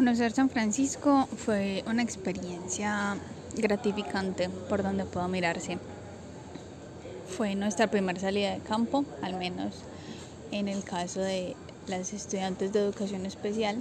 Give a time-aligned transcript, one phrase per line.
[0.00, 3.18] Conocer San Francisco fue una experiencia
[3.54, 5.76] gratificante por donde puedo mirarse.
[7.36, 9.74] Fue nuestra primera salida de campo, al menos
[10.52, 11.54] en el caso de
[11.86, 13.76] las estudiantes de educación especial,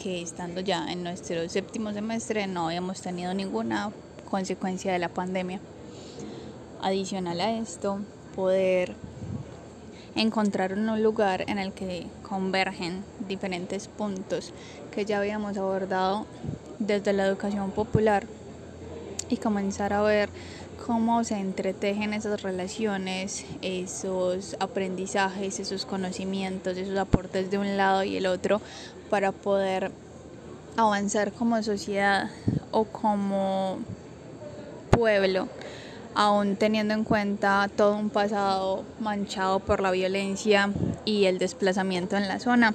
[0.00, 3.90] que estando ya en nuestro séptimo semestre no habíamos tenido ninguna
[4.30, 5.58] consecuencia de la pandemia.
[6.82, 7.98] Adicional a esto,
[8.36, 8.94] poder
[10.14, 14.52] encontrar un lugar en el que convergen diferentes puntos
[14.94, 16.26] que ya habíamos abordado
[16.78, 18.26] desde la educación popular
[19.28, 20.28] y comenzar a ver
[20.86, 28.16] cómo se entretejen esas relaciones, esos aprendizajes, esos conocimientos, esos aportes de un lado y
[28.16, 28.60] el otro
[29.08, 29.92] para poder
[30.76, 32.30] avanzar como sociedad
[32.70, 33.78] o como
[34.90, 35.48] pueblo
[36.14, 40.70] aún teniendo en cuenta todo un pasado manchado por la violencia
[41.04, 42.74] y el desplazamiento en la zona,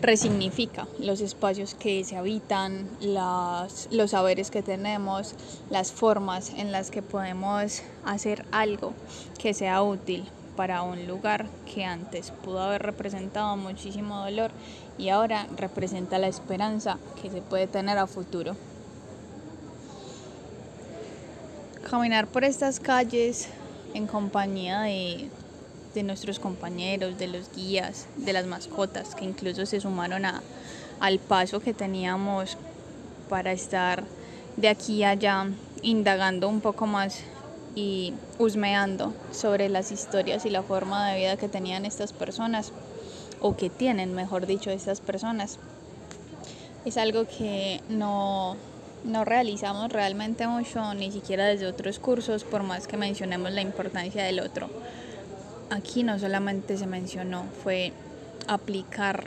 [0.00, 5.34] resignifica los espacios que se habitan, las, los saberes que tenemos,
[5.70, 8.92] las formas en las que podemos hacer algo
[9.38, 10.26] que sea útil
[10.56, 14.50] para un lugar que antes pudo haber representado muchísimo dolor
[14.98, 18.56] y ahora representa la esperanza que se puede tener a futuro.
[21.84, 23.48] Caminar por estas calles
[23.94, 25.28] en compañía de,
[25.94, 30.42] de, nuestros compañeros, de los guías, de las mascotas, que incluso se sumaron a,
[31.00, 32.56] al paso que teníamos
[33.28, 34.04] para estar
[34.56, 35.46] de aquí a allá
[35.82, 37.20] indagando un poco más
[37.74, 42.72] y husmeando sobre las historias y la forma de vida que tenían estas personas,
[43.40, 45.58] o que tienen, mejor dicho, estas personas.
[46.84, 48.56] Es algo que no,
[49.04, 54.24] no realizamos realmente mucho, ni siquiera desde otros cursos, por más que mencionemos la importancia
[54.24, 54.70] del otro.
[55.70, 57.92] Aquí no solamente se mencionó, fue
[58.46, 59.24] aplicar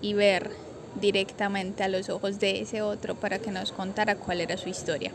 [0.00, 0.50] y ver
[1.00, 5.12] directamente a los ojos de ese otro para que nos contara cuál era su historia.